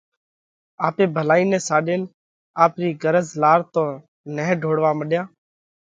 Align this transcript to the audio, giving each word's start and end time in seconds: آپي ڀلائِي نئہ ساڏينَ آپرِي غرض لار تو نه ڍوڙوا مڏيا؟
آپي 0.87 1.03
ڀلائِي 1.15 1.43
نئہ 1.51 1.59
ساڏينَ 1.69 2.01
آپرِي 2.63 2.89
غرض 3.01 3.27
لار 3.41 3.59
تو 3.73 3.83
نه 4.35 4.43
ڍوڙوا 4.61 4.91
مڏيا؟ 4.99 5.21